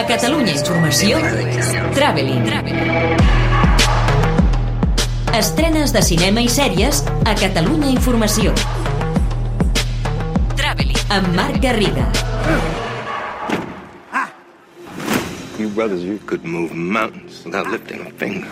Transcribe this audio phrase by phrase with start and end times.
[0.00, 1.18] A Catalunya Informació,
[1.92, 2.46] Traveling.
[5.36, 8.54] Estrenes de cinema i sèries a Catalunya Informació.
[10.56, 10.96] Traveling.
[11.12, 12.08] Amb Marc Garriga.
[15.58, 18.48] You brothers, you could move mountains without lifting a finger.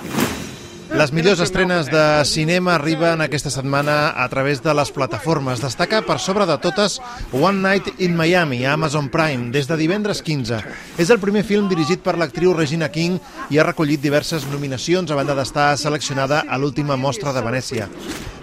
[0.88, 5.60] Les millors estrenes de cinema arriben aquesta setmana a través de les plataformes.
[5.60, 6.96] Destaca per sobre de totes
[7.30, 10.62] One Night in Miami, a Amazon Prime, des de divendres 15.
[10.96, 13.20] És el primer film dirigit per l'actriu Regina King
[13.52, 17.92] i ha recollit diverses nominacions a banda d'estar seleccionada a l'última mostra de Venècia.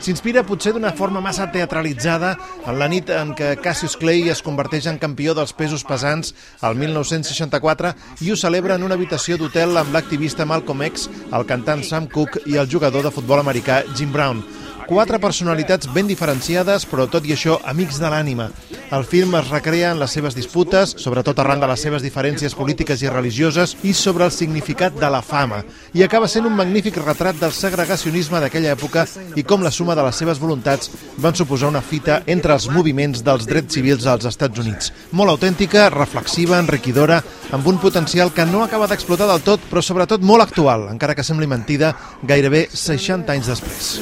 [0.06, 2.36] S'inspira potser d'una forma massa teatralitzada
[2.70, 6.78] en la nit en què Cassius Clay es converteix en campió dels pesos pesants al
[6.78, 12.06] 1964 i ho celebra en una habitació d'hotel amb l'activista Malcolm X, el cantant Sam
[12.14, 14.46] Cooke i el jugador de futbol americà Jim Brown.
[14.86, 18.52] Quatre personalitats ben diferenciades, però tot i això amics de l'ànima.
[18.94, 23.02] El film es recrea en les seves disputes, sobretot arran de les seves diferències polítiques
[23.02, 25.64] i religioses, i sobre el significat de la fama.
[25.98, 30.06] I acaba sent un magnífic retrat del segregacionisme d'aquella època i com la suma de
[30.06, 34.62] les seves voluntats van suposar una fita entre els moviments dels drets civils als Estats
[34.62, 34.94] Units.
[35.12, 37.24] Molt autèntica, reflexiva, enriquidora,
[37.58, 41.26] amb un potencial que no acaba d'explotar del tot, però sobretot molt actual, encara que
[41.26, 43.96] sembli mentida, gairebé 60 anys després.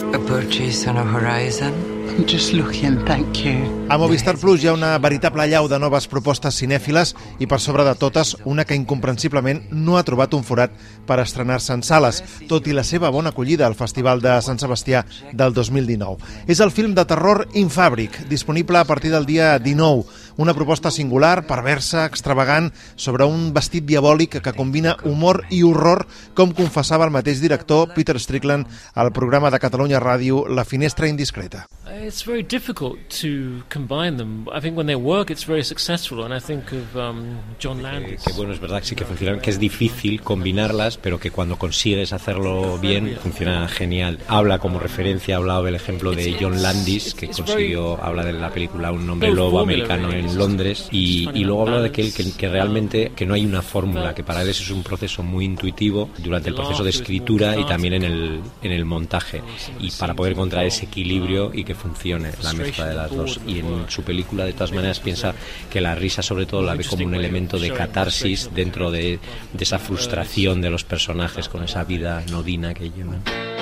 [0.74, 1.72] On a horizon.
[2.10, 3.86] I'm just looking, thank you.
[3.90, 7.86] A Movistar Plus hi ha una veritable llau de noves propostes cinèfiles i per sobre
[7.86, 10.74] de totes una que incomprensiblement no ha trobat un forat
[11.06, 15.04] per estrenar-se en sales, tot i la seva bona acollida al Festival de Sant Sebastià
[15.32, 16.18] del 2019.
[16.50, 21.46] És el film de terror Infàbric, disponible a partir del dia 19, una proposta singular,
[21.48, 27.42] perversa, extravagant, sobre un vestit diabòlic que combina humor i horror, com confessava el mateix
[27.42, 31.68] director Peter Strickland al programa de Catalunya Ràdio La Finestra Indiscreta.
[31.94, 34.48] It's very difficult to combine them.
[34.52, 38.24] I think when they work, it's very successful, and I think of um, John Landis.
[38.24, 41.32] Que, que, bueno, es verdad que sí que funcionan, que es difícil combinarlas, pero que
[41.32, 44.20] cuando consigues hacerlo bien, funciona genial.
[44.28, 48.50] Habla como referencia, ha hablado del ejemplo de John Landis, que consiguió, habla de la
[48.50, 52.32] película Un hombre lobo americano en Londres, y, y luego habla de que, él, que,
[52.32, 55.46] que realmente que no hay una fórmula, que para él eso es un proceso muy
[55.46, 59.42] intuitivo durante el proceso de escritura y también en el, en el montaje,
[59.80, 63.40] y para poder encontrar ese equilibrio y que funcione la mezcla de las dos.
[63.48, 65.34] Y en su película, de todas maneras, piensa
[65.70, 69.20] que la risa, sobre todo, la ve como un elemento de catarsis dentro de,
[69.54, 73.53] de esa frustración de los personajes con esa vida nodina que llevan.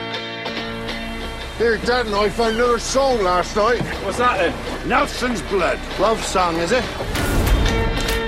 [1.61, 3.83] Here, Dad and I found another song last night.
[4.03, 4.89] What's that then?
[4.89, 5.79] Nelson's Blood.
[5.99, 7.41] Love song, is it?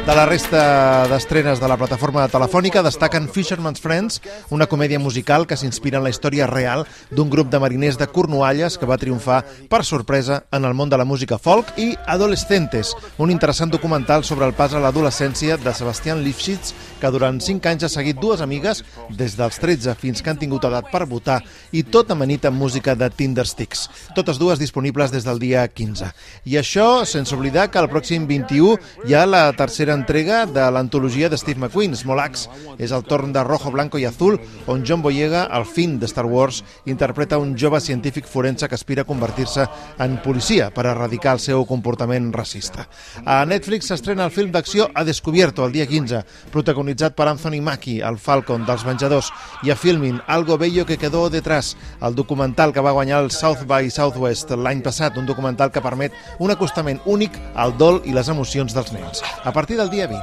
[0.03, 4.17] De la resta d'estrenes de la plataforma telefònica destaquen Fisherman's Friends,
[4.51, 8.75] una comèdia musical que s'inspira en la història real d'un grup de mariners de Cornualles
[8.77, 9.37] que va triomfar
[9.71, 14.43] per sorpresa en el món de la música folk i Adolescentes, un interessant documental sobre
[14.45, 18.83] el pas a l'adolescència de Sebastián Lifshitz, que durant 5 anys ha seguit dues amigues
[19.07, 21.39] des dels 13 fins que han tingut edat per votar
[21.71, 23.87] i tot amanit amb música de Tindersticks.
[24.19, 26.11] Totes dues disponibles des del dia 15.
[26.43, 31.29] I això sense oblidar que el pròxim 21 hi ha la tercera entrega de l'antologia
[31.29, 32.47] de Steve McQueen, Smolax.
[32.77, 36.25] És el torn de Rojo, Blanco i Azul, on John Boyega, el fin de Star
[36.25, 39.67] Wars, interpreta un jove científic forense que aspira a convertir-se
[39.99, 42.87] en policia per erradicar el seu comportament racista.
[43.25, 48.01] A Netflix s'estrena el film d'acció A Descubierto, el dia 15, protagonitzat per Anthony Mackie,
[48.01, 49.31] el Falcon dels Venjadors,
[49.63, 53.65] i a Filmin Algo Bello que quedó detrás, el documental que va guanyar el South
[53.67, 58.29] by Southwest l'any passat, un documental que permet un acostament únic al dol i les
[58.29, 59.23] emocions dels nens.
[59.43, 60.21] A partir del dia 20.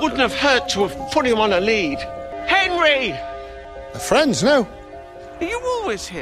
[0.00, 1.98] Wouldn't have hurt to have put him on a lead.
[2.46, 3.14] Henry!
[3.92, 4.66] We're friends now.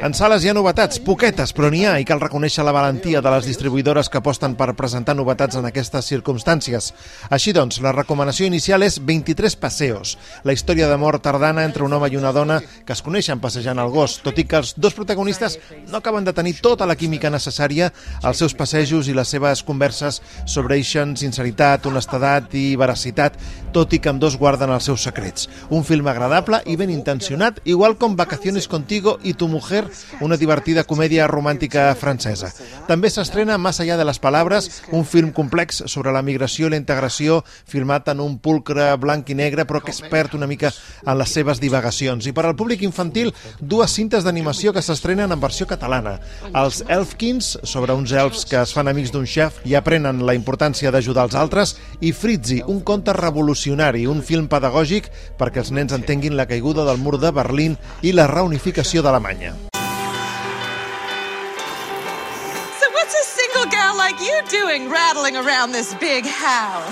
[0.01, 3.31] En sales hi ha novetats, poquetes, però n'hi ha i cal reconèixer la valentia de
[3.31, 6.89] les distribuïdores que aposten per presentar novetats en aquestes circumstàncies.
[7.29, 12.09] Així doncs, la recomanació inicial és 23 passeos, la història d'amor tardana entre un home
[12.09, 15.59] i una dona que es coneixen passejant el gos, tot i que els dos protagonistes
[15.91, 17.91] no acaben de tenir tota la química necessària,
[18.25, 23.37] els seus passejos i les seves converses sobreixen sinceritat, honestedat i veracitat,
[23.71, 25.47] tot i que amb dos guarden els seus secrets.
[25.69, 29.87] Un film agradable i ben intencionat, igual com Vacaciones Contigo y tu mujer,
[30.19, 32.51] una divertida comèdia romàntica francesa.
[32.87, 36.79] També s'estrena Más allá de les palabras, un film complex sobre la migració i la
[36.81, 40.71] integració, filmat en un pulcre blanc i negre, però que es perd una mica
[41.05, 42.27] en les seves divagacions.
[42.27, 46.17] I per al públic infantil, dues cintes d'animació que s'estrenen en versió catalana.
[46.51, 50.91] Els Elfkins, sobre uns elfs que es fan amics d'un xef i aprenen la importància
[50.91, 55.07] d'ajudar els altres, i Fritzi, un conte revolucionari, un film pedagògic
[55.39, 59.55] perquè els nens entenguin la caiguda del mur de Berlín i la reunificació d'Alemanya.
[62.79, 66.91] So what's a single gal like you doing rattling around this big house?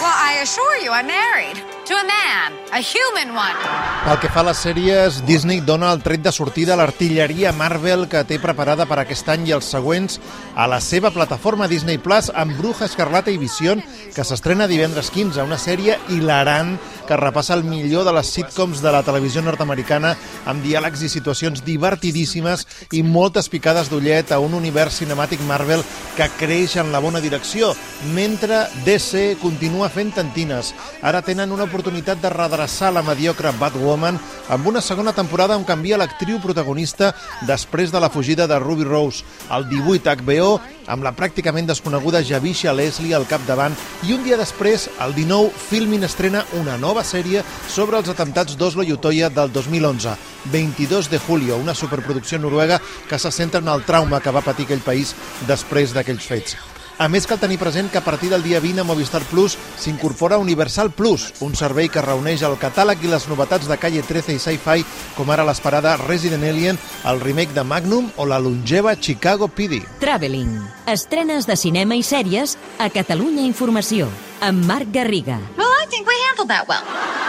[0.00, 1.73] Well, I assure you, I'm married.
[1.84, 3.60] To a man, a human one.
[4.04, 8.06] Pel que fa a les sèries, Disney dona el tret de sortida a l'artilleria Marvel
[8.08, 10.16] que té preparada per aquest any i els següents
[10.56, 13.76] a la seva plataforma Disney Plus amb Bruja Escarlata i Visió,
[14.14, 18.92] que s'estrena divendres 15, una sèrie hilarant que repassa el millor de les sitcoms de
[18.92, 20.14] la televisió nord-americana
[20.48, 22.64] amb diàlegs i situacions divertidíssimes
[22.96, 25.84] i moltes picades d'ullet a un univers cinemàtic Marvel
[26.16, 27.74] que creix en la bona direcció,
[28.16, 30.72] mentre DC continua fent tantines.
[31.02, 34.14] Ara tenen una oportunitat de redreçar la mediocre Batwoman
[34.54, 37.08] amb una segona temporada on canvia l'actriu protagonista
[37.48, 39.24] després de la fugida de Ruby Rose.
[39.50, 43.74] El 18 HBO amb la pràcticament desconeguda Javisha Leslie al capdavant
[44.06, 48.86] i un dia després, el 19, Filmin estrena una nova sèrie sobre els atemptats d'Oslo
[48.86, 50.14] i Utoya del 2011.
[50.52, 52.78] 22 de julio, una superproducció noruega
[53.08, 55.16] que se centra en el trauma que va patir aquell país
[55.48, 56.73] després d'aquells fets.
[56.96, 60.38] A més, cal tenir present que a partir del dia 20 a Movistar Plus s'incorpora
[60.38, 64.38] Universal Plus, un servei que reuneix el catàleg i les novetats de Calle 13 i
[64.38, 64.86] Sci-Fi,
[65.16, 66.78] com ara l'esperada Resident Alien,
[67.10, 69.82] el remake de Magnum o la longeva Chicago PD.
[69.98, 70.54] Traveling.
[70.86, 74.06] Estrenes de cinema i sèries a Catalunya Informació,
[74.40, 75.40] amb Marc Garriga.
[75.58, 77.23] Well, I think we handled that well.